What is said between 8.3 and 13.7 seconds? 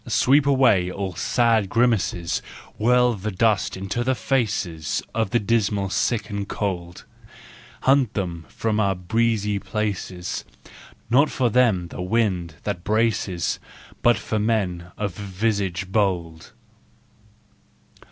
from our breezy places, Not for them the wind that braces,